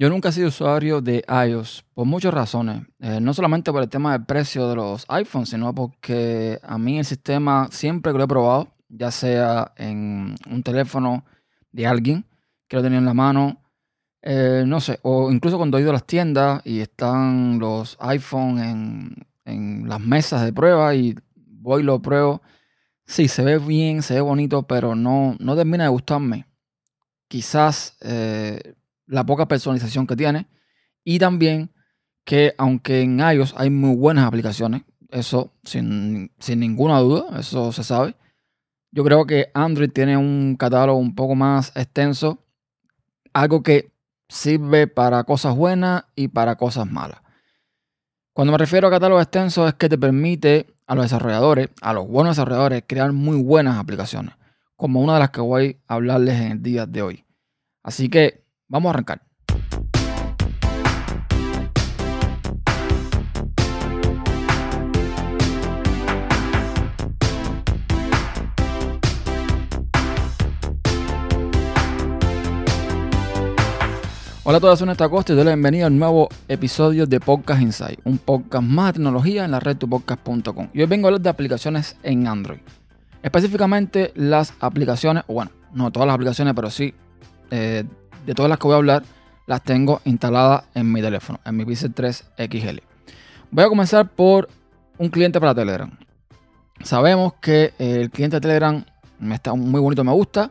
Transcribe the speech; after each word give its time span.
Yo 0.00 0.08
nunca 0.08 0.30
he 0.30 0.32
sido 0.32 0.48
usuario 0.48 1.02
de 1.02 1.22
iOS 1.28 1.84
por 1.92 2.06
muchas 2.06 2.32
razones. 2.32 2.84
Eh, 3.00 3.20
no 3.20 3.34
solamente 3.34 3.70
por 3.70 3.82
el 3.82 3.90
tema 3.90 4.12
del 4.12 4.24
precio 4.24 4.66
de 4.66 4.76
los 4.76 5.04
iPhones, 5.08 5.50
sino 5.50 5.74
porque 5.74 6.58
a 6.62 6.78
mí 6.78 6.98
el 6.98 7.04
sistema 7.04 7.68
siempre 7.70 8.10
que 8.10 8.16
lo 8.16 8.24
he 8.24 8.26
probado, 8.26 8.68
ya 8.88 9.10
sea 9.10 9.74
en 9.76 10.36
un 10.50 10.62
teléfono 10.62 11.26
de 11.70 11.86
alguien 11.86 12.24
que 12.66 12.76
lo 12.76 12.82
tenía 12.82 12.96
en 12.96 13.04
la 13.04 13.12
mano, 13.12 13.60
eh, 14.22 14.64
no 14.66 14.80
sé, 14.80 14.98
o 15.02 15.30
incluso 15.30 15.58
cuando 15.58 15.76
he 15.76 15.82
ido 15.82 15.90
a 15.90 15.92
las 15.92 16.06
tiendas 16.06 16.62
y 16.64 16.80
están 16.80 17.58
los 17.58 17.98
iPhones 18.00 18.64
en, 18.64 19.26
en 19.44 19.86
las 19.86 20.00
mesas 20.00 20.46
de 20.46 20.54
prueba 20.54 20.94
y 20.94 21.14
voy 21.34 21.82
y 21.82 21.84
lo 21.84 22.00
pruebo. 22.00 22.40
Sí, 23.04 23.28
se 23.28 23.44
ve 23.44 23.58
bien, 23.58 24.00
se 24.00 24.14
ve 24.14 24.22
bonito, 24.22 24.62
pero 24.62 24.94
no, 24.94 25.36
no 25.40 25.56
termina 25.56 25.84
de 25.84 25.90
gustarme. 25.90 26.46
Quizás 27.28 27.98
eh, 28.00 28.76
la 29.10 29.26
poca 29.26 29.46
personalización 29.46 30.06
que 30.06 30.16
tiene. 30.16 30.46
Y 31.04 31.18
también 31.18 31.70
que 32.24 32.54
aunque 32.58 33.02
en 33.02 33.18
iOS 33.18 33.54
hay 33.56 33.70
muy 33.70 33.96
buenas 33.96 34.26
aplicaciones, 34.26 34.82
eso 35.10 35.52
sin, 35.64 36.32
sin 36.38 36.60
ninguna 36.60 36.98
duda, 37.00 37.38
eso 37.38 37.72
se 37.72 37.84
sabe. 37.84 38.14
Yo 38.92 39.04
creo 39.04 39.26
que 39.26 39.50
Android 39.54 39.90
tiene 39.90 40.16
un 40.16 40.56
catálogo 40.56 40.98
un 40.98 41.14
poco 41.14 41.34
más 41.34 41.76
extenso, 41.76 42.44
algo 43.32 43.62
que 43.62 43.92
sirve 44.28 44.86
para 44.86 45.24
cosas 45.24 45.56
buenas 45.56 46.04
y 46.14 46.28
para 46.28 46.56
cosas 46.56 46.90
malas. 46.90 47.20
Cuando 48.32 48.52
me 48.52 48.58
refiero 48.58 48.88
a 48.88 48.90
catálogo 48.90 49.20
extenso 49.20 49.66
es 49.66 49.74
que 49.74 49.88
te 49.88 49.98
permite 49.98 50.74
a 50.86 50.94
los 50.94 51.04
desarrolladores, 51.04 51.68
a 51.82 51.92
los 51.92 52.08
buenos 52.08 52.36
desarrolladores, 52.36 52.84
crear 52.86 53.12
muy 53.12 53.42
buenas 53.42 53.76
aplicaciones, 53.76 54.34
como 54.76 55.00
una 55.00 55.14
de 55.14 55.20
las 55.20 55.30
que 55.30 55.40
voy 55.40 55.80
a 55.88 55.94
hablarles 55.94 56.40
en 56.40 56.52
el 56.52 56.62
día 56.62 56.86
de 56.86 57.02
hoy. 57.02 57.24
Así 57.82 58.08
que 58.08 58.44
vamos 58.70 58.88
a 58.88 58.94
arrancar. 58.94 59.22
Hola 74.42 74.56
a 74.56 74.60
todos, 74.60 74.78
soy 74.80 74.88
Néstor 74.88 75.06
Acosta 75.06 75.32
y 75.32 75.36
doy 75.36 75.44
la 75.44 75.50
bienvenida 75.52 75.86
al 75.86 75.96
nuevo 75.96 76.28
episodio 76.48 77.06
de 77.06 77.20
Podcast 77.20 77.62
Insight, 77.62 78.00
un 78.04 78.18
podcast 78.18 78.64
más 78.64 78.86
de 78.86 78.92
tecnología 78.94 79.44
en 79.44 79.52
la 79.52 79.60
red 79.60 79.76
tupodcast.com. 79.76 80.70
Y 80.72 80.80
hoy 80.80 80.86
vengo 80.86 81.06
a 81.06 81.08
hablar 81.10 81.20
de 81.20 81.28
aplicaciones 81.28 81.96
en 82.02 82.26
Android. 82.26 82.58
Específicamente 83.22 84.12
las 84.16 84.54
aplicaciones, 84.58 85.22
bueno, 85.28 85.52
no 85.72 85.92
todas 85.92 86.06
las 86.06 86.14
aplicaciones, 86.14 86.54
pero 86.54 86.70
sí 86.70 86.94
eh, 87.50 87.84
de 88.26 88.34
todas 88.34 88.48
las 88.48 88.58
que 88.58 88.66
voy 88.66 88.74
a 88.74 88.78
hablar, 88.78 89.02
las 89.46 89.62
tengo 89.62 90.00
instaladas 90.04 90.64
en 90.74 90.90
mi 90.92 91.00
teléfono, 91.00 91.40
en 91.44 91.56
mi 91.56 91.64
Pixel 91.64 91.92
3 91.92 92.24
XL. 92.36 92.78
Voy 93.50 93.64
a 93.64 93.68
comenzar 93.68 94.08
por 94.10 94.48
un 94.98 95.08
cliente 95.08 95.40
para 95.40 95.54
Telegram. 95.54 95.90
Sabemos 96.82 97.34
que 97.40 97.74
el 97.78 98.10
cliente 98.10 98.36
de 98.36 98.40
Telegram 98.40 98.84
está 99.32 99.54
muy 99.54 99.80
bonito, 99.80 100.04
me 100.04 100.12
gusta 100.12 100.50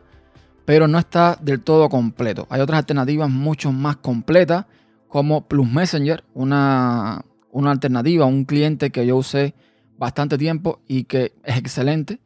pero 0.70 0.86
no 0.86 1.00
está 1.00 1.36
del 1.42 1.62
todo 1.62 1.88
completo. 1.88 2.46
Hay 2.48 2.60
otras 2.60 2.78
alternativas 2.78 3.28
mucho 3.28 3.72
más 3.72 3.96
completas, 3.96 4.66
como 5.08 5.48
Plus 5.48 5.68
Messenger, 5.68 6.22
una, 6.32 7.24
una 7.50 7.72
alternativa, 7.72 8.24
un 8.24 8.44
cliente 8.44 8.90
que 8.90 9.04
yo 9.04 9.16
usé 9.16 9.52
bastante 9.98 10.38
tiempo 10.38 10.80
y 10.86 11.04
que 11.04 11.32
es 11.42 11.56
excelente. 11.56 12.20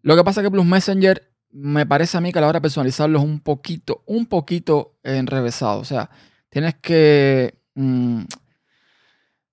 Lo 0.00 0.16
que 0.16 0.24
pasa 0.24 0.40
es 0.40 0.46
que 0.46 0.50
Plus 0.50 0.64
Messenger 0.64 1.30
me 1.58 1.86
parece 1.86 2.18
a 2.18 2.20
mí 2.20 2.32
que 2.32 2.38
a 2.38 2.42
la 2.42 2.48
hora 2.48 2.58
de 2.58 2.62
personalizarlo 2.62 3.18
es 3.18 3.24
un 3.24 3.40
poquito, 3.40 4.02
un 4.04 4.26
poquito 4.26 4.98
enrevesado. 5.02 5.80
O 5.80 5.84
sea, 5.84 6.10
tienes 6.50 6.74
que... 6.74 7.58
Mm, 7.74 8.24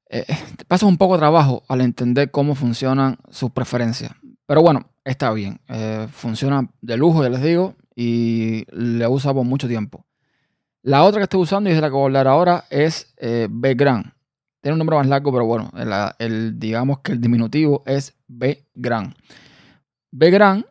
eh, 0.09 0.25
pasas 0.67 0.87
un 0.87 0.97
poco 0.97 1.13
de 1.13 1.19
trabajo 1.19 1.63
al 1.69 1.79
entender 1.81 2.29
cómo 2.29 2.55
funcionan 2.55 3.17
sus 3.29 3.51
preferencias. 3.51 4.11
Pero 4.45 4.61
bueno, 4.61 4.89
está 5.05 5.31
bien. 5.31 5.61
Eh, 5.69 6.07
funciona 6.11 6.69
de 6.81 6.97
lujo, 6.97 7.23
ya 7.23 7.29
les 7.29 7.41
digo 7.41 7.75
y 7.95 8.65
la 8.69 9.09
usa 9.09 9.33
por 9.33 9.45
mucho 9.45 9.69
tiempo. 9.69 10.05
La 10.81 11.03
otra 11.03 11.19
que 11.19 11.23
estoy 11.23 11.39
usando 11.39 11.69
y 11.69 11.73
es 11.73 11.79
la 11.79 11.87
que 11.87 11.93
voy 11.93 12.03
a 12.03 12.05
hablar 12.05 12.27
ahora 12.27 12.65
es 12.69 13.13
eh, 13.17 13.47
B-Gran. 13.49 14.13
Tiene 14.59 14.73
un 14.73 14.79
nombre 14.79 14.97
más 14.97 15.07
largo, 15.07 15.31
pero 15.31 15.45
bueno, 15.45 15.71
el, 16.19 16.59
digamos 16.59 16.99
que 16.99 17.13
el 17.13 17.21
diminutivo 17.21 17.83
es 17.85 18.13
B-Gran. 18.27 19.15
B-Gran 20.11 20.65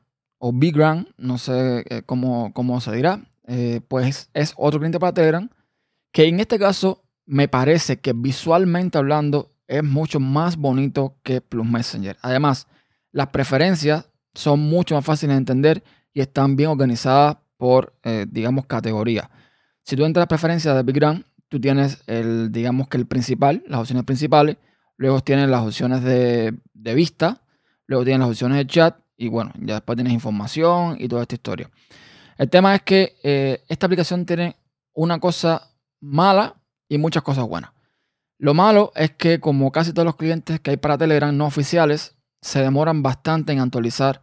o 0.44 0.52
B-Gran, 0.52 1.06
no 1.18 1.38
sé 1.38 1.84
eh, 1.88 2.02
cómo, 2.04 2.52
cómo, 2.52 2.80
se 2.80 2.90
dirá, 2.90 3.22
eh, 3.46 3.80
pues 3.86 4.28
es 4.34 4.54
otro 4.56 4.80
cliente 4.80 4.98
para 4.98 5.14
Telegram 5.14 5.48
que 6.10 6.26
en 6.26 6.40
este 6.40 6.58
caso 6.58 7.04
me 7.26 7.46
parece 7.46 8.00
que 8.00 8.12
visualmente 8.12 8.98
hablando 8.98 9.52
es 9.68 9.84
mucho 9.84 10.18
más 10.18 10.56
bonito 10.56 11.16
que 11.22 11.40
Plus 11.40 11.64
Messenger. 11.64 12.18
Además, 12.22 12.66
las 13.12 13.28
preferencias 13.28 14.10
son 14.34 14.58
mucho 14.58 14.96
más 14.96 15.04
fáciles 15.04 15.34
de 15.34 15.38
entender 15.38 15.84
y 16.12 16.20
están 16.20 16.56
bien 16.56 16.70
organizadas 16.70 17.36
por, 17.56 17.94
eh, 18.02 18.26
digamos, 18.28 18.66
categoría. 18.66 19.30
Si 19.84 19.94
tú 19.94 20.04
entras 20.04 20.24
a 20.24 20.28
preferencias 20.28 20.74
de 20.74 20.82
BigGrand, 20.82 21.24
tú 21.48 21.60
tienes 21.60 22.02
el, 22.08 22.50
digamos 22.50 22.88
que 22.88 22.96
el 22.96 23.06
principal, 23.06 23.62
las 23.68 23.78
opciones 23.78 24.04
principales, 24.04 24.56
luego 24.96 25.20
tienes 25.20 25.48
las 25.48 25.62
opciones 25.62 26.02
de, 26.02 26.52
vista, 26.74 27.42
luego 27.86 28.04
tienes 28.04 28.18
las 28.18 28.30
opciones 28.30 28.58
de 28.58 28.66
chat 28.66 28.96
y 29.22 29.28
bueno, 29.28 29.52
ya 29.60 29.74
después 29.74 29.94
tienes 29.96 30.12
información 30.12 30.96
y 30.98 31.06
toda 31.06 31.22
esta 31.22 31.36
historia. 31.36 31.70
El 32.36 32.50
tema 32.50 32.74
es 32.74 32.82
que 32.82 33.14
eh, 33.22 33.62
esta 33.68 33.86
aplicación 33.86 34.26
tiene 34.26 34.56
una 34.94 35.20
cosa 35.20 35.70
mala 36.00 36.56
y 36.88 36.98
muchas 36.98 37.22
cosas 37.22 37.46
buenas. 37.46 37.70
Lo 38.38 38.52
malo 38.52 38.90
es 38.96 39.12
que 39.12 39.38
como 39.38 39.70
casi 39.70 39.92
todos 39.92 40.06
los 40.06 40.16
clientes 40.16 40.58
que 40.58 40.72
hay 40.72 40.76
para 40.76 40.98
Telegram 40.98 41.36
no 41.36 41.46
oficiales, 41.46 42.16
se 42.40 42.62
demoran 42.62 43.04
bastante 43.04 43.52
en 43.52 43.60
actualizar 43.60 44.22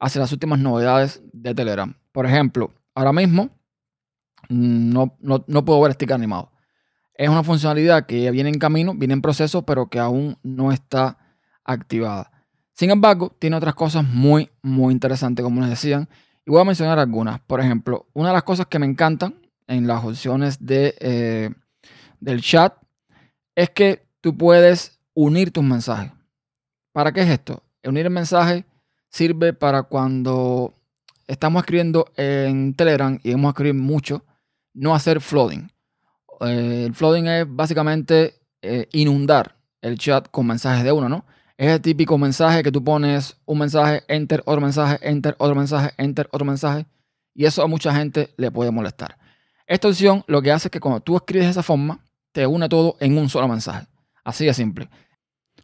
hacia 0.00 0.20
las 0.20 0.32
últimas 0.32 0.58
novedades 0.58 1.22
de 1.32 1.54
Telegram. 1.54 1.94
Por 2.10 2.26
ejemplo, 2.26 2.74
ahora 2.96 3.12
mismo 3.12 3.50
no, 4.48 5.16
no, 5.20 5.64
puedo 5.64 5.80
ver 5.80 5.92
sticker 5.92 6.14
animado. 6.14 6.50
Es 7.14 7.28
una 7.28 7.44
funcionalidad 7.44 8.06
que 8.06 8.28
viene 8.32 8.48
en 8.48 8.58
camino, 8.58 8.94
viene 8.96 9.14
en 9.14 9.22
proceso, 9.22 9.62
pero 9.62 9.88
que 9.88 10.00
aún 10.00 10.38
no 10.42 10.72
está 10.72 11.18
activada. 11.62 12.32
Sin 12.80 12.90
embargo, 12.90 13.36
tiene 13.38 13.56
otras 13.56 13.74
cosas 13.74 14.08
muy, 14.08 14.48
muy 14.62 14.94
interesantes, 14.94 15.42
como 15.42 15.60
les 15.60 15.68
decían. 15.68 16.08
Y 16.46 16.50
voy 16.50 16.62
a 16.62 16.64
mencionar 16.64 16.98
algunas. 16.98 17.38
Por 17.40 17.60
ejemplo, 17.60 18.06
una 18.14 18.28
de 18.28 18.32
las 18.32 18.42
cosas 18.42 18.68
que 18.68 18.78
me 18.78 18.86
encantan 18.86 19.34
en 19.66 19.86
las 19.86 20.02
opciones 20.02 20.64
de, 20.64 20.94
eh, 20.98 21.50
del 22.20 22.40
chat 22.40 22.72
es 23.54 23.68
que 23.68 24.06
tú 24.22 24.34
puedes 24.34 24.98
unir 25.12 25.50
tus 25.50 25.62
mensajes. 25.62 26.10
¿Para 26.92 27.12
qué 27.12 27.20
es 27.20 27.28
esto? 27.28 27.62
Unir 27.84 28.06
el 28.06 28.12
mensaje 28.12 28.64
sirve 29.10 29.52
para 29.52 29.82
cuando 29.82 30.72
estamos 31.26 31.60
escribiendo 31.60 32.06
en 32.16 32.72
Telegram 32.72 33.20
y 33.22 33.32
hemos 33.32 33.50
escrito 33.50 33.74
mucho, 33.74 34.24
no 34.72 34.94
hacer 34.94 35.20
flooding. 35.20 35.68
Eh, 36.40 36.84
el 36.86 36.94
flooding 36.94 37.24
es 37.26 37.44
básicamente 37.46 38.36
eh, 38.62 38.88
inundar 38.92 39.58
el 39.82 39.98
chat 39.98 40.30
con 40.30 40.46
mensajes 40.46 40.82
de 40.82 40.92
uno, 40.92 41.10
¿no? 41.10 41.26
Es 41.60 41.68
el 41.68 41.82
típico 41.82 42.16
mensaje 42.16 42.62
que 42.62 42.72
tú 42.72 42.82
pones 42.82 43.36
un 43.44 43.58
mensaje, 43.58 44.02
enter, 44.08 44.42
otro 44.46 44.62
mensaje, 44.62 44.98
enter, 45.02 45.34
otro 45.36 45.54
mensaje, 45.54 45.90
enter, 45.98 46.26
otro 46.32 46.46
mensaje. 46.46 46.86
Y 47.34 47.44
eso 47.44 47.62
a 47.62 47.66
mucha 47.66 47.94
gente 47.94 48.32
le 48.38 48.50
puede 48.50 48.70
molestar. 48.70 49.18
Esta 49.66 49.88
opción 49.88 50.24
lo 50.26 50.40
que 50.40 50.52
hace 50.52 50.68
es 50.68 50.72
que 50.72 50.80
cuando 50.80 51.02
tú 51.02 51.16
escribes 51.16 51.48
de 51.48 51.50
esa 51.50 51.62
forma, 51.62 52.02
te 52.32 52.46
une 52.46 52.66
todo 52.66 52.96
en 52.98 53.18
un 53.18 53.28
solo 53.28 53.46
mensaje. 53.46 53.86
Así 54.24 54.46
de 54.46 54.54
simple. 54.54 54.88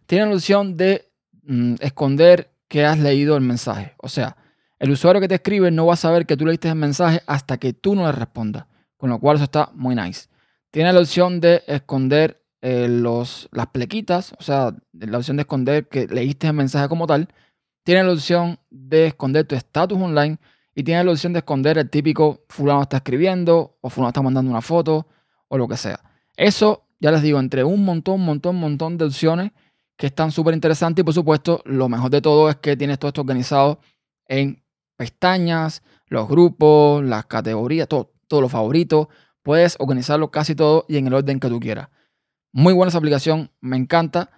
Tiene 0.05 0.27
la 0.27 0.35
opción 0.35 0.77
de 0.77 1.09
mm, 1.45 1.77
esconder 1.81 2.51
que 2.69 2.85
has 2.85 2.99
leído 2.99 3.35
el 3.35 3.41
mensaje. 3.41 3.95
O 3.97 4.11
sea, 4.11 4.37
el 4.79 4.91
usuario 4.91 5.23
que 5.23 5.29
te 5.29 5.37
escribe 5.37 5.71
no 5.71 5.87
va 5.87 5.95
a 5.95 5.97
saber 5.97 6.27
que 6.27 6.37
tú 6.37 6.45
leíste 6.45 6.69
el 6.69 6.75
mensaje 6.75 7.23
hasta 7.27 7.57
que 7.57 7.73
tú 7.73 7.95
no 7.95 8.05
le 8.05 8.13
respondas. 8.13 8.67
Con 8.99 9.09
lo 9.09 9.19
cual 9.19 9.37
eso 9.37 9.45
está 9.45 9.71
muy 9.73 9.95
nice. 9.95 10.29
Tiene 10.71 10.93
la 10.93 11.01
opción 11.01 11.41
de 11.41 11.65
esconder 11.67 12.45
eh, 12.69 12.89
los, 12.89 13.49
las 13.53 13.69
plequitas, 13.69 14.33
o 14.41 14.43
sea, 14.43 14.75
la 14.93 15.19
opción 15.19 15.37
de 15.37 15.43
esconder 15.43 15.89
que 15.89 16.09
leíste 16.09 16.49
el 16.49 16.53
mensaje 16.55 16.89
como 16.89 17.07
tal. 17.07 17.29
Tiene 17.85 18.03
la 18.03 18.13
opción 18.13 18.59
de 18.71 19.07
esconder 19.07 19.47
tu 19.47 19.55
estatus 19.55 19.97
online 19.97 20.39
y 20.75 20.83
tiene 20.83 21.05
la 21.05 21.13
opción 21.13 21.33
de 21.33 21.39
esconder 21.39 21.79
el 21.79 21.89
típico 21.89 22.45
fulano 22.49 22.83
está 22.83 22.97
escribiendo 22.97 23.79
o 23.81 23.89
fulano 23.89 24.09
está 24.09 24.21
mandando 24.21 24.51
una 24.51 24.63
foto 24.63 25.07
o 25.47 25.57
lo 25.57 25.69
que 25.69 25.77
sea. 25.77 26.01
Eso, 26.37 26.89
ya 26.99 27.13
les 27.13 27.23
digo, 27.23 27.39
entre 27.39 27.63
un 27.63 27.85
montón, 27.85 28.23
montón, 28.23 28.57
montón 28.57 28.99
de 28.99 29.05
opciones 29.05 29.53
que 29.97 30.09
están 30.09 30.33
súper 30.33 30.53
interesantes 30.53 31.03
y 31.03 31.05
por 31.05 31.15
supuesto 31.15 31.63
lo 31.67 31.89
mejor 31.89 32.11
de 32.11 32.21
todo 32.21 32.51
es 32.51 32.57
que 32.57 32.77
tienes 32.77 32.99
todo 32.99 33.11
esto 33.11 33.21
organizado 33.21 33.79
en 34.27 34.65
pestañas, 34.97 35.85
los 36.09 36.27
grupos, 36.27 37.05
las 37.05 37.27
categorías, 37.27 37.87
todo, 37.87 38.13
todo 38.27 38.41
lo 38.41 38.49
favorito. 38.49 39.09
Puedes 39.45 39.77
organizarlo 39.79 40.33
casi 40.33 40.57
todo 40.57 40.85
y 40.89 40.97
en 40.97 41.07
el 41.07 41.15
orden 41.15 41.39
que 41.39 41.49
tú 41.49 41.61
quieras. 41.61 41.91
Muy 42.59 42.73
buena 42.73 42.89
esa 42.89 42.97
aplicación, 42.97 43.51
me 43.61 43.77
encanta. 43.77 44.31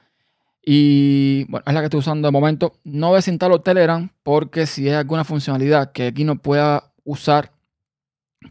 Y 0.61 1.45
bueno, 1.45 1.63
es 1.65 1.73
la 1.73 1.79
que 1.79 1.85
estoy 1.85 2.01
usando 2.01 2.27
de 2.27 2.33
momento. 2.33 2.73
No 2.83 3.15
desinstalo 3.15 3.61
Telegram 3.61 4.11
porque 4.25 4.67
si 4.67 4.89
hay 4.89 4.97
alguna 4.97 5.23
funcionalidad 5.23 5.93
que 5.93 6.09
aquí 6.09 6.25
no 6.25 6.35
pueda 6.43 6.93
usar, 7.05 7.53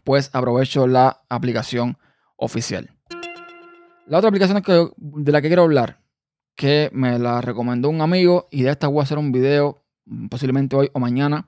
pues 0.04 0.30
aprovecho 0.32 0.86
la 0.86 1.20
aplicación 1.28 1.98
oficial. 2.36 2.88
La 4.06 4.16
otra 4.16 4.28
aplicación 4.28 4.62
que, 4.62 4.88
de 4.96 5.32
la 5.32 5.42
que 5.42 5.48
quiero 5.48 5.64
hablar, 5.64 6.00
que 6.54 6.88
me 6.94 7.18
la 7.18 7.42
recomendó 7.42 7.90
un 7.90 8.00
amigo 8.00 8.48
y 8.50 8.62
de 8.62 8.70
esta 8.70 8.88
voy 8.88 9.00
a 9.00 9.02
hacer 9.02 9.18
un 9.18 9.32
video 9.32 9.84
mm, 10.06 10.28
posiblemente 10.28 10.76
hoy 10.76 10.88
o 10.94 10.98
mañana 10.98 11.46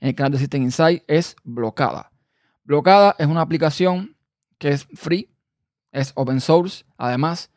en 0.00 0.08
el 0.08 0.14
canal 0.14 0.32
de 0.32 0.38
System 0.38 0.62
Insight, 0.62 1.02
es 1.06 1.36
Blocada. 1.44 2.12
Blocada 2.64 3.14
es 3.18 3.26
una 3.26 3.42
aplicación 3.42 4.16
que 4.56 4.70
es 4.70 4.88
free, 4.94 5.28
es 5.92 6.12
open 6.14 6.40
source, 6.40 6.86
además, 6.96 7.50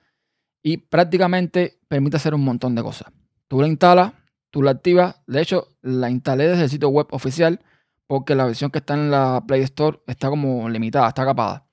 y 0.63 0.77
prácticamente 0.77 1.79
permite 1.87 2.17
hacer 2.17 2.33
un 2.33 2.43
montón 2.43 2.75
de 2.75 2.83
cosas. 2.83 3.11
Tú 3.47 3.61
la 3.61 3.67
instalas, 3.67 4.13
tú 4.49 4.61
la 4.61 4.71
activas. 4.71 5.21
De 5.27 5.41
hecho, 5.41 5.67
la 5.81 6.09
instalé 6.09 6.47
desde 6.47 6.63
el 6.63 6.69
sitio 6.69 6.89
web 6.89 7.07
oficial 7.11 7.59
porque 8.07 8.35
la 8.35 8.45
versión 8.45 8.71
que 8.71 8.79
está 8.79 8.93
en 8.93 9.09
la 9.09 9.43
Play 9.47 9.61
Store 9.61 10.01
está 10.05 10.29
como 10.29 10.67
limitada, 10.69 11.07
está 11.07 11.25
capada. 11.25 11.65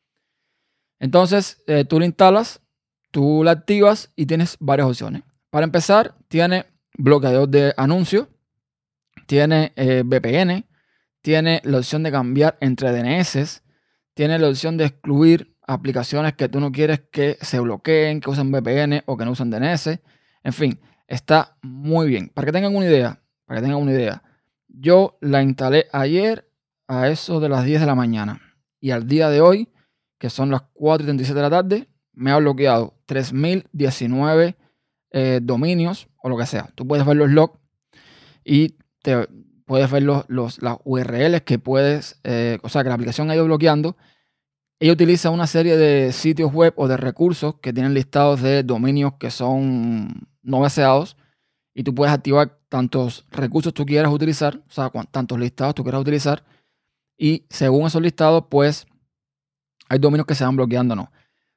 Entonces, 1.00 1.62
eh, 1.66 1.84
tú 1.84 1.98
la 1.98 2.06
instalas, 2.06 2.60
tú 3.10 3.42
la 3.44 3.52
activas 3.52 4.12
y 4.16 4.26
tienes 4.26 4.56
varias 4.60 4.88
opciones. 4.88 5.22
Para 5.50 5.64
empezar, 5.64 6.14
tiene 6.28 6.66
bloqueador 6.96 7.48
de 7.48 7.74
anuncios, 7.76 8.28
tiene 9.26 9.72
eh, 9.76 10.02
VPN, 10.04 10.64
tiene 11.22 11.60
la 11.64 11.78
opción 11.78 12.02
de 12.02 12.10
cambiar 12.10 12.56
entre 12.60 12.92
DNS, 12.92 13.62
tiene 14.14 14.38
la 14.38 14.48
opción 14.48 14.76
de 14.76 14.86
excluir 14.86 15.56
aplicaciones 15.68 16.32
que 16.32 16.48
tú 16.48 16.58
no 16.58 16.72
quieres 16.72 17.02
que 17.12 17.36
se 17.42 17.60
bloqueen, 17.60 18.20
que 18.20 18.30
usen 18.30 18.50
VPN 18.50 19.02
o 19.06 19.16
que 19.16 19.24
no 19.24 19.32
usen 19.32 19.50
DNS. 19.50 20.00
En 20.42 20.52
fin, 20.52 20.80
está 21.06 21.56
muy 21.62 22.08
bien. 22.08 22.30
Para 22.30 22.46
que 22.46 22.52
tengan 22.52 22.74
una 22.74 22.86
idea, 22.86 23.20
para 23.44 23.60
que 23.60 23.66
tengan 23.66 23.80
una 23.80 23.92
idea, 23.92 24.22
yo 24.66 25.18
la 25.20 25.42
instalé 25.42 25.86
ayer 25.92 26.50
a 26.88 27.08
eso 27.08 27.38
de 27.38 27.50
las 27.50 27.64
10 27.64 27.80
de 27.80 27.86
la 27.86 27.94
mañana 27.94 28.40
y 28.80 28.90
al 28.90 29.06
día 29.06 29.28
de 29.28 29.42
hoy, 29.42 29.68
que 30.18 30.30
son 30.30 30.50
las 30.50 30.62
4 30.72 31.04
y 31.04 31.06
37 31.06 31.36
de 31.36 31.42
la 31.42 31.50
tarde, 31.50 31.88
me 32.12 32.30
ha 32.30 32.38
bloqueado 32.38 32.94
3019 33.06 34.56
eh, 35.10 35.40
dominios 35.42 36.08
o 36.22 36.30
lo 36.30 36.38
que 36.38 36.46
sea. 36.46 36.70
Tú 36.74 36.86
puedes 36.88 37.04
ver 37.04 37.16
los 37.16 37.30
logs 37.30 37.58
y 38.42 38.76
te 39.02 39.28
puedes 39.66 39.90
ver 39.90 40.02
los, 40.02 40.24
las 40.62 40.78
URLs 40.84 41.42
que 41.42 41.58
puedes, 41.58 42.20
eh, 42.24 42.58
o 42.62 42.70
sea, 42.70 42.82
que 42.82 42.88
la 42.88 42.94
aplicación 42.94 43.30
ha 43.30 43.34
ido 43.34 43.44
bloqueando 43.44 43.98
ella 44.80 44.92
utiliza 44.92 45.30
una 45.30 45.46
serie 45.46 45.76
de 45.76 46.12
sitios 46.12 46.52
web 46.52 46.72
o 46.76 46.88
de 46.88 46.96
recursos 46.96 47.56
que 47.60 47.72
tienen 47.72 47.94
listados 47.94 48.42
de 48.42 48.62
dominios 48.62 49.14
que 49.18 49.30
son 49.30 50.28
no 50.42 50.62
deseados 50.62 51.16
y 51.74 51.82
tú 51.82 51.94
puedes 51.94 52.14
activar 52.14 52.58
tantos 52.68 53.26
recursos 53.30 53.74
tú 53.74 53.84
quieras 53.86 54.12
utilizar, 54.12 54.62
o 54.68 54.70
sea, 54.70 54.90
tantos 55.10 55.38
listados 55.38 55.74
tú 55.74 55.82
quieras 55.82 56.00
utilizar 56.00 56.44
y 57.18 57.46
según 57.50 57.86
esos 57.86 58.00
listados, 58.00 58.44
pues 58.48 58.86
hay 59.88 59.98
dominios 59.98 60.26
que 60.26 60.36
se 60.36 60.44
van 60.44 60.54
bloqueando 60.54 60.92
o 60.94 60.96
no. 60.96 61.12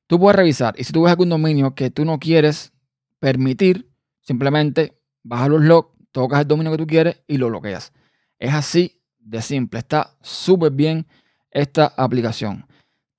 Tú 0.07 0.19
puedes 0.19 0.35
revisar 0.35 0.74
y 0.77 0.83
si 0.83 0.91
tú 0.91 1.03
ves 1.03 1.12
algún 1.12 1.29
dominio 1.29 1.75
que 1.75 1.91
tú 1.91 2.03
no 2.03 2.19
quieres 2.19 2.74
permitir, 3.19 3.89
simplemente 4.21 5.00
bajas 5.24 5.50
los 5.50 5.62
logs, 5.62 5.89
tocas 6.12 6.41
el 6.41 6.47
dominio 6.47 6.71
que 6.71 6.79
tú 6.79 6.88
quieres 6.88 7.21
y 7.27 7.38
lo 7.38 7.47
bloqueas. 7.50 7.94
Es 8.39 8.53
así 8.53 9.01
de 9.19 9.41
simple, 9.41 9.79
está 9.79 10.17
súper 10.21 10.71
bien 10.71 11.06
esta 11.51 11.85
aplicación. 11.85 12.65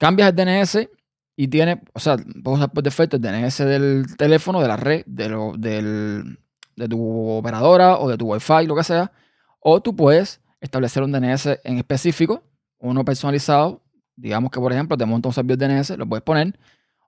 Cambias 0.02 0.30
el 0.30 0.34
DNS 0.34 0.88
y 1.36 1.46
tiene, 1.46 1.80
o 1.92 2.00
sea, 2.00 2.16
puedes 2.16 2.58
usar 2.58 2.72
por 2.72 2.82
defecto 2.82 3.14
el 3.18 3.22
DNS 3.22 3.58
del 3.58 4.16
teléfono, 4.16 4.60
de 4.60 4.66
la 4.66 4.76
red, 4.76 5.04
de, 5.06 5.28
del, 5.58 6.40
de 6.74 6.88
tu 6.88 7.30
operadora 7.30 7.98
o 7.98 8.08
de 8.08 8.18
tu 8.18 8.32
Wi-Fi, 8.32 8.66
lo 8.66 8.74
que 8.74 8.82
sea. 8.82 9.12
O 9.60 9.80
tú 9.80 9.94
puedes 9.94 10.40
establecer 10.60 11.04
un 11.04 11.12
DNS 11.12 11.60
en 11.62 11.78
específico, 11.78 12.42
uno 12.80 13.04
personalizado. 13.04 13.80
Digamos 14.16 14.50
que, 14.50 14.58
por 14.58 14.72
ejemplo, 14.72 14.96
te 14.96 15.06
monta 15.06 15.28
un 15.28 15.34
servidor 15.34 15.58
DNS, 15.58 15.90
lo 15.90 16.04
puedes 16.04 16.24
poner. 16.24 16.58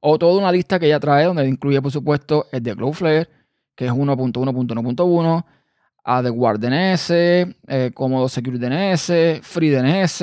O 0.00 0.16
toda 0.16 0.40
una 0.40 0.52
lista 0.52 0.78
que 0.78 0.86
ya 0.86 1.00
trae, 1.00 1.24
donde 1.24 1.48
incluye, 1.48 1.82
por 1.82 1.90
supuesto, 1.90 2.46
el 2.52 2.62
de 2.62 2.76
Cloudflare, 2.76 3.28
que 3.74 3.86
es 3.86 3.92
1.1.1.1, 3.92 5.44
AdWord 6.04 6.60
DNS, 6.60 7.10
eh, 7.10 7.90
Comodo 7.92 8.28
Security 8.28 8.64
DNS, 8.64 9.40
Free 9.42 9.70
DNS, 9.70 10.22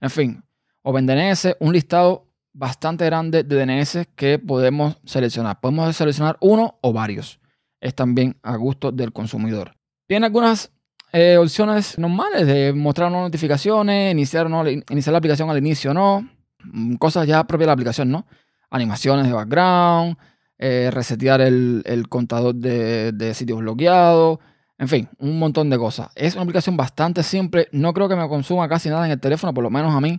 en 0.00 0.10
fin, 0.10 0.42
OpenDNS, 0.88 1.56
un 1.60 1.74
listado 1.74 2.28
bastante 2.54 3.04
grande 3.04 3.44
de 3.44 3.56
DNS 3.66 4.08
que 4.16 4.38
podemos 4.38 4.96
seleccionar. 5.04 5.60
Podemos 5.60 5.94
seleccionar 5.94 6.38
uno 6.40 6.78
o 6.80 6.94
varios. 6.94 7.40
Es 7.78 7.94
también 7.94 8.38
a 8.42 8.56
gusto 8.56 8.90
del 8.90 9.12
consumidor. 9.12 9.76
Tiene 10.06 10.24
algunas 10.24 10.72
eh, 11.12 11.36
opciones 11.36 11.98
normales 11.98 12.46
de 12.46 12.72
mostrar 12.72 13.10
unas 13.10 13.24
notificaciones, 13.24 14.12
iniciar, 14.12 14.48
no, 14.48 14.66
iniciar 14.66 15.12
la 15.12 15.18
aplicación 15.18 15.50
al 15.50 15.58
inicio 15.58 15.90
o 15.90 15.94
no. 15.94 16.26
Mm, 16.64 16.94
cosas 16.94 17.26
ya 17.26 17.46
propias 17.46 17.64
de 17.64 17.66
la 17.66 17.72
aplicación, 17.74 18.10
¿no? 18.10 18.26
Animaciones 18.70 19.26
de 19.26 19.34
background, 19.34 20.16
eh, 20.56 20.90
resetear 20.90 21.42
el, 21.42 22.06
contador 22.08 22.54
de 22.54 23.34
sitios 23.34 23.58
bloqueados. 23.58 24.38
En 24.78 24.88
fin, 24.88 25.06
un 25.18 25.38
montón 25.38 25.68
de 25.68 25.76
cosas. 25.76 26.08
Es 26.14 26.32
una 26.32 26.44
aplicación 26.44 26.78
bastante 26.78 27.22
simple. 27.22 27.68
No 27.72 27.92
creo 27.92 28.08
que 28.08 28.16
me 28.16 28.26
consuma 28.26 28.70
casi 28.70 28.88
nada 28.88 29.04
en 29.04 29.12
el 29.12 29.20
teléfono, 29.20 29.52
por 29.52 29.62
lo 29.62 29.68
menos 29.68 29.94
a 29.94 30.00
mí 30.00 30.18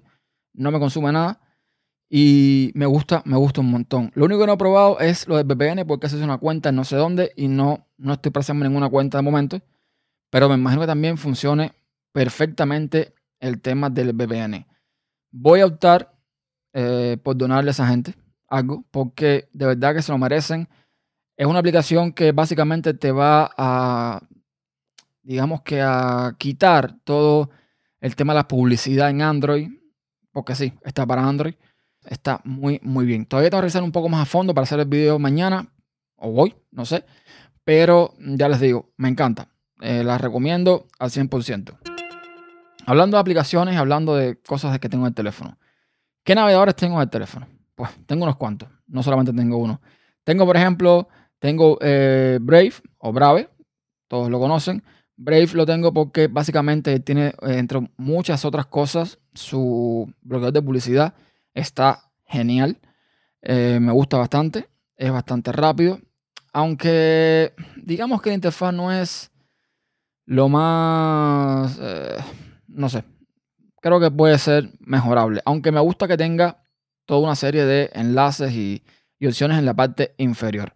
no 0.59 0.71
me 0.71 0.79
consume 0.79 1.11
nada 1.11 1.39
y 2.09 2.71
me 2.75 2.85
gusta, 2.85 3.21
me 3.25 3.37
gusta 3.37 3.61
un 3.61 3.71
montón. 3.71 4.11
Lo 4.15 4.25
único 4.25 4.41
que 4.41 4.47
no 4.47 4.53
he 4.53 4.57
probado 4.57 4.99
es 4.99 5.27
lo 5.27 5.37
del 5.37 5.45
VPN 5.45 5.85
porque 5.87 6.07
es 6.07 6.13
una 6.13 6.37
cuenta 6.37 6.69
en 6.69 6.75
no 6.75 6.83
sé 6.83 6.95
dónde 6.95 7.31
y 7.35 7.47
no, 7.47 7.87
no 7.97 8.13
estoy 8.13 8.31
presando 8.31 8.65
ninguna 8.65 8.89
cuenta 8.89 9.19
de 9.19 9.21
momento, 9.21 9.61
pero 10.29 10.49
me 10.49 10.55
imagino 10.55 10.81
que 10.81 10.87
también 10.87 11.17
funcione 11.17 11.73
perfectamente 12.11 13.13
el 13.39 13.61
tema 13.61 13.89
del 13.89 14.13
VPN. 14.13 14.65
Voy 15.31 15.61
a 15.61 15.67
optar 15.67 16.13
eh, 16.73 17.17
por 17.23 17.37
donarle 17.37 17.69
a 17.69 17.71
esa 17.71 17.87
gente 17.87 18.15
algo 18.47 18.83
porque 18.91 19.47
de 19.53 19.67
verdad 19.67 19.95
que 19.95 20.01
se 20.01 20.11
lo 20.11 20.17
merecen. 20.17 20.67
Es 21.37 21.47
una 21.47 21.59
aplicación 21.59 22.11
que 22.11 22.31
básicamente 22.31 22.93
te 22.93 23.11
va 23.11 23.49
a, 23.55 24.21
digamos 25.21 25.61
que 25.61 25.81
a 25.81 26.35
quitar 26.37 26.97
todo 27.03 27.49
el 28.01 28.15
tema 28.15 28.33
de 28.33 28.39
la 28.39 28.47
publicidad 28.47 29.09
en 29.09 29.21
Android 29.21 29.78
porque 30.31 30.55
sí, 30.55 30.73
está 30.83 31.05
para 31.05 31.27
Android. 31.27 31.55
Está 32.05 32.41
muy, 32.43 32.79
muy 32.81 33.05
bien. 33.05 33.25
Todavía 33.25 33.49
tengo 33.49 33.59
que 33.59 33.63
revisar 33.63 33.83
un 33.83 33.91
poco 33.91 34.09
más 34.09 34.21
a 34.21 34.25
fondo 34.25 34.53
para 34.53 34.63
hacer 34.63 34.79
el 34.79 34.87
video 34.87 35.19
mañana 35.19 35.67
o 36.15 36.41
hoy, 36.41 36.55
no 36.71 36.85
sé. 36.85 37.03
Pero 37.63 38.13
ya 38.19 38.47
les 38.49 38.59
digo, 38.59 38.91
me 38.97 39.09
encanta. 39.09 39.49
Eh, 39.81 40.03
las 40.03 40.19
recomiendo 40.19 40.87
al 40.97 41.09
100%. 41.09 41.77
Hablando 42.85 43.17
de 43.17 43.21
aplicaciones, 43.21 43.77
hablando 43.77 44.15
de 44.15 44.41
cosas 44.41 44.79
que 44.79 44.89
tengo 44.89 45.05
en 45.05 45.09
el 45.09 45.15
teléfono. 45.15 45.57
¿Qué 46.23 46.35
navegadores 46.35 46.75
tengo 46.75 46.95
en 46.95 47.01
el 47.01 47.09
teléfono? 47.09 47.47
Pues 47.75 47.91
tengo 48.05 48.23
unos 48.23 48.35
cuantos, 48.35 48.69
no 48.87 49.03
solamente 49.03 49.31
tengo 49.31 49.57
uno. 49.57 49.79
Tengo, 50.23 50.45
por 50.45 50.57
ejemplo, 50.57 51.07
tengo 51.39 51.77
eh, 51.81 52.39
Brave 52.41 52.73
o 52.97 53.13
Brave, 53.13 53.49
todos 54.07 54.29
lo 54.29 54.39
conocen. 54.39 54.83
Brave 55.21 55.49
lo 55.53 55.65
tengo 55.65 55.93
porque 55.93 56.27
básicamente 56.27 56.97
tiene, 57.01 57.27
eh, 57.27 57.57
entre 57.57 57.85
muchas 57.97 58.45
otras 58.45 58.67
cosas, 58.67 59.19
su 59.33 60.09
bloqueo 60.21 60.53
de 60.53 60.61
publicidad 60.61 61.13
está 61.53 62.09
genial. 62.25 62.79
Eh, 63.41 63.79
me 63.81 63.91
gusta 63.91 64.17
bastante. 64.17 64.69
Es 64.95 65.11
bastante 65.11 65.51
rápido. 65.51 65.99
Aunque 66.53 67.53
digamos 67.75 68.21
que 68.21 68.29
la 68.29 68.35
interfaz 68.35 68.73
no 68.73 68.93
es 68.93 69.29
lo 70.25 70.47
más... 70.47 71.77
Eh, 71.81 72.15
no 72.69 72.87
sé. 72.87 73.03
Creo 73.81 73.99
que 73.99 74.11
puede 74.11 74.37
ser 74.37 74.69
mejorable. 74.79 75.41
Aunque 75.43 75.73
me 75.73 75.81
gusta 75.81 76.07
que 76.07 76.15
tenga 76.15 76.63
toda 77.05 77.19
una 77.19 77.35
serie 77.35 77.65
de 77.65 77.89
enlaces 77.93 78.53
y, 78.53 78.85
y 79.19 79.27
opciones 79.27 79.59
en 79.59 79.65
la 79.65 79.73
parte 79.73 80.15
inferior. 80.17 80.73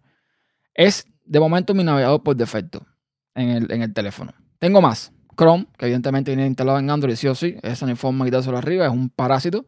Es 0.74 1.06
de 1.24 1.40
momento 1.40 1.72
mi 1.72 1.82
navegador 1.82 2.22
por 2.22 2.36
defecto 2.36 2.86
en 3.34 3.82
el, 3.82 3.92
teléfono. 3.92 4.32
Tengo 4.58 4.80
más. 4.80 5.12
Chrome, 5.36 5.66
que 5.76 5.86
evidentemente 5.86 6.30
viene 6.30 6.46
instalado 6.46 6.78
en 6.78 6.90
Android, 6.90 7.16
sí 7.16 7.26
o 7.26 7.34
sí. 7.34 7.56
Esa 7.62 7.86
no 7.86 7.96
forma 7.96 8.24
quitárselo 8.24 8.56
arriba, 8.56 8.86
es 8.86 8.92
un 8.92 9.10
parásito. 9.10 9.66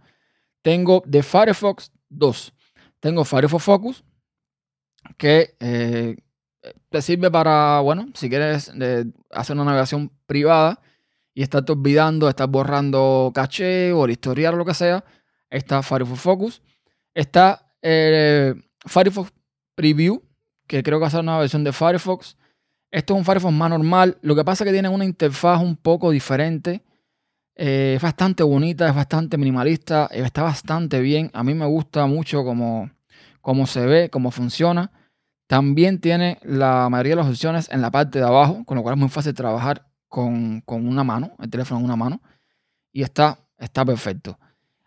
Tengo 0.63 1.03
de 1.07 1.23
Firefox 1.23 1.93
2. 2.09 2.53
Tengo 3.01 3.25
Firefox 3.25 3.65
Focus, 3.65 4.05
que 5.17 5.57
eh, 5.61 6.17
te 6.89 7.03
sirve 7.03 7.31
para, 7.31 7.81
bueno, 7.81 8.07
si 8.15 8.29
quieres 8.29 8.73
hacer 9.31 9.57
una 9.57 9.65
navegación 9.65 10.11
privada 10.27 10.81
y 11.35 11.43
estás 11.43 11.65
olvidando, 11.69 12.29
estás 12.29 12.49
borrando 12.49 13.31
caché 13.35 13.93
o 13.93 14.05
el 14.05 14.13
historial 14.13 14.55
o 14.55 14.57
lo 14.59 14.65
que 14.65 14.75
sea, 14.75 15.05
está 15.51 15.83
Firefox 15.83 16.21
Focus. 16.21 16.63
Está 17.15 17.73
eh, 17.83 18.55
Firefox 18.87 19.33
Preview, 19.75 20.23
que 20.67 20.83
creo 20.83 20.99
que 20.99 21.03
va 21.03 21.09
a 21.09 21.11
ser 21.11 21.21
una 21.21 21.39
versión 21.39 21.65
de 21.65 21.73
Firefox 21.73 22.37
esto 22.97 23.13
es 23.13 23.19
un 23.19 23.27
Firefox 23.27 23.53
más 23.53 23.69
normal. 23.69 24.17
Lo 24.23 24.35
que 24.35 24.43
pasa 24.43 24.65
es 24.65 24.69
que 24.69 24.73
tiene 24.73 24.89
una 24.89 25.05
interfaz 25.05 25.61
un 25.61 25.77
poco 25.77 26.11
diferente. 26.11 26.83
Eh, 27.55 27.93
es 27.97 28.03
bastante 28.03 28.43
bonita, 28.43 28.89
es 28.89 28.95
bastante 28.95 29.37
minimalista, 29.37 30.09
eh, 30.11 30.23
está 30.25 30.43
bastante 30.43 31.03
bien. 31.03 31.31
A 31.35 31.45
mí 31.45 31.53
me 31.53 31.67
gusta 31.67 32.07
mucho 32.07 32.43
cómo, 32.43 32.91
cómo 33.43 33.67
se 33.67 33.85
ve, 33.85 34.09
cómo 34.09 34.31
funciona. 34.31 34.93
También 35.47 36.01
tiene 36.01 36.39
la 36.43 36.89
mayoría 36.89 37.17
de 37.17 37.17
las 37.17 37.29
opciones 37.29 37.69
en 37.71 37.83
la 37.83 37.91
parte 37.91 38.19
de 38.19 38.25
abajo, 38.25 38.65
con 38.65 38.79
lo 38.79 38.83
cual 38.83 38.95
es 38.95 39.01
muy 39.01 39.11
fácil 39.11 39.35
trabajar 39.35 39.87
con, 40.09 40.63
una 40.67 41.05
mano, 41.05 41.37
el 41.39 41.51
teléfono 41.51 41.81
en 41.81 41.85
una 41.85 41.97
mano. 41.97 42.23
Y 42.93 43.03
está, 43.03 43.39
está 43.59 43.85
perfecto. 43.85 44.39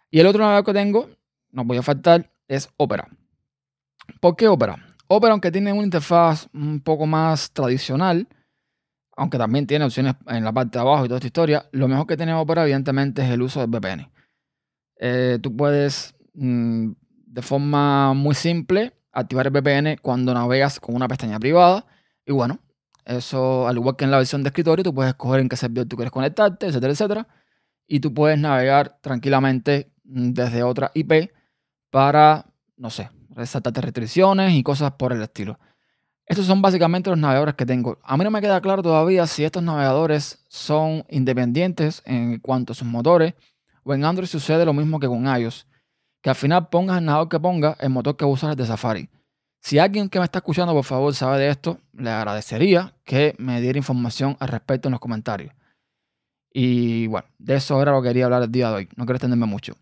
Y 0.09 0.19
el 0.19 0.25
otro 0.25 0.39
navegador 0.39 0.65
que 0.65 0.73
tengo, 0.73 1.09
no 1.51 1.63
voy 1.63 1.77
a 1.77 1.83
faltar, 1.83 2.27
es 2.47 2.71
Opera. 2.75 3.07
¿Por 4.19 4.35
qué 4.35 4.47
Opera? 4.47 4.88
Opera, 5.11 5.31
aunque 5.31 5.51
tiene 5.51 5.73
una 5.73 5.83
interfaz 5.83 6.47
un 6.53 6.81
poco 6.81 7.07
más 7.07 7.51
tradicional, 7.51 8.27
aunque 9.17 9.39
también 9.39 9.65
tiene 9.65 9.85
opciones 9.85 10.13
en 10.27 10.43
la 10.43 10.53
parte 10.53 10.77
de 10.77 10.81
abajo 10.81 11.03
y 11.03 11.07
toda 11.07 11.17
esta 11.17 11.25
historia, 11.25 11.67
lo 11.71 11.87
mejor 11.87 12.05
que 12.05 12.15
tiene 12.15 12.35
Opera 12.35 12.61
evidentemente 12.61 13.23
es 13.23 13.31
el 13.31 13.41
uso 13.41 13.59
del 13.59 13.71
VPN. 13.71 14.07
Eh, 14.99 15.39
tú 15.41 15.55
puedes 15.57 16.13
mm, 16.35 16.91
de 17.25 17.41
forma 17.41 18.13
muy 18.13 18.35
simple 18.35 18.93
activar 19.11 19.47
el 19.47 19.51
VPN 19.51 19.97
cuando 19.99 20.31
navegas 20.31 20.79
con 20.79 20.95
una 20.95 21.07
pestaña 21.07 21.39
privada 21.39 21.87
y 22.23 22.31
bueno, 22.31 22.59
eso 23.03 23.67
al 23.67 23.77
igual 23.77 23.95
que 23.95 24.05
en 24.05 24.11
la 24.11 24.17
versión 24.17 24.43
de 24.43 24.49
escritorio, 24.49 24.83
tú 24.83 24.93
puedes 24.93 25.09
escoger 25.09 25.39
en 25.39 25.49
qué 25.49 25.55
servidor 25.55 25.87
tú 25.87 25.95
quieres 25.95 26.11
conectarte, 26.11 26.67
etcétera, 26.67 26.93
etcétera, 26.93 27.27
y 27.87 27.99
tú 27.99 28.13
puedes 28.13 28.37
navegar 28.37 28.99
tranquilamente 29.01 29.91
mm, 30.03 30.33
desde 30.33 30.61
otra 30.61 30.91
IP 30.93 31.31
para, 31.89 32.45
no 32.77 32.91
sé, 32.91 33.09
resaltarte 33.39 33.81
restricciones 33.81 34.53
y 34.53 34.63
cosas 34.63 34.91
por 34.93 35.13
el 35.13 35.21
estilo. 35.21 35.59
Estos 36.25 36.45
son 36.45 36.61
básicamente 36.61 37.09
los 37.09 37.17
navegadores 37.17 37.55
que 37.55 37.65
tengo. 37.65 37.97
A 38.03 38.15
mí 38.15 38.23
no 38.23 38.29
me 38.29 38.39
queda 38.39 38.61
claro 38.61 38.83
todavía 38.83 39.25
si 39.25 39.43
estos 39.43 39.63
navegadores 39.63 40.45
son 40.47 41.03
independientes 41.09 42.03
en 42.05 42.39
cuanto 42.39 42.73
a 42.73 42.75
sus 42.75 42.87
motores 42.87 43.33
o 43.83 43.93
en 43.95 44.05
Android 44.05 44.27
sucede 44.27 44.63
lo 44.63 44.73
mismo 44.73 44.99
que 44.99 45.07
con 45.07 45.25
iOS, 45.25 45.65
que 46.21 46.29
al 46.29 46.35
final 46.35 46.69
pongas 46.69 46.99
el 46.99 47.05
navegador 47.05 47.29
que 47.29 47.39
ponga, 47.39 47.77
el 47.79 47.89
motor 47.89 48.15
que 48.15 48.25
usas 48.25 48.51
es 48.51 48.57
de 48.57 48.65
Safari. 48.67 49.09
Si 49.61 49.79
alguien 49.79 50.07
que 50.07 50.19
me 50.19 50.25
está 50.25 50.39
escuchando, 50.39 50.73
por 50.73 50.83
favor, 50.83 51.13
sabe 51.15 51.39
de 51.39 51.49
esto, 51.49 51.79
le 51.93 52.11
agradecería 52.11 52.93
que 53.03 53.35
me 53.39 53.59
diera 53.59 53.79
información 53.79 54.37
al 54.39 54.49
respecto 54.49 54.87
en 54.87 54.91
los 54.91 55.01
comentarios. 55.01 55.53
Y 56.51 57.07
bueno, 57.07 57.27
de 57.39 57.55
eso 57.55 57.81
era 57.81 57.91
lo 57.91 58.01
que 58.01 58.09
quería 58.09 58.25
hablar 58.25 58.43
el 58.43 58.51
día 58.51 58.69
de 58.69 58.75
hoy. 58.75 58.89
No 58.95 59.05
quiero 59.05 59.15
extenderme 59.15 59.47
mucho. 59.47 59.73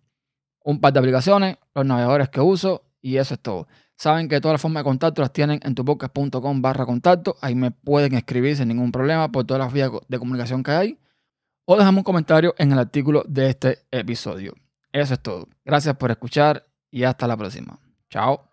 Un 0.63 0.79
par 0.79 0.93
de 0.93 0.99
aplicaciones, 0.99 1.57
los 1.75 1.85
navegadores 1.85 2.29
que 2.29 2.41
uso 2.41 2.86
y 3.07 3.19
eso 3.19 3.35
es 3.35 3.39
todo. 3.39 3.69
Saben 3.95 4.27
que 4.27 4.41
todas 4.41 4.55
las 4.55 4.61
formas 4.61 4.81
de 4.81 4.83
contacto 4.83 5.21
las 5.21 5.31
tienen 5.31 5.61
en 5.63 5.73
tupodcast.com 5.73 6.61
barra 6.61 6.85
contacto. 6.85 7.37
Ahí 7.39 7.55
me 7.55 7.71
pueden 7.71 8.15
escribir 8.15 8.57
sin 8.57 8.67
ningún 8.67 8.91
problema 8.91 9.31
por 9.31 9.45
todas 9.45 9.63
las 9.63 9.71
vías 9.71 9.89
de 10.09 10.19
comunicación 10.19 10.61
que 10.61 10.71
hay. 10.71 10.99
O 11.63 11.77
dejamos 11.77 11.99
un 11.99 12.03
comentario 12.03 12.53
en 12.57 12.73
el 12.73 12.79
artículo 12.79 13.23
de 13.25 13.49
este 13.49 13.79
episodio. 13.91 14.55
Eso 14.91 15.13
es 15.13 15.21
todo. 15.21 15.47
Gracias 15.63 15.95
por 15.95 16.11
escuchar 16.11 16.67
y 16.91 17.03
hasta 17.03 17.27
la 17.27 17.37
próxima. 17.37 17.79
Chao. 18.09 18.46